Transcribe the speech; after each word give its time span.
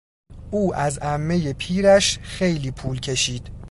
او 0.51 0.75
از 0.75 0.97
عمهی 0.97 1.53
پیرش 1.53 2.19
خیلی 2.21 2.71
پول 2.71 2.99
کشید. 2.99 3.47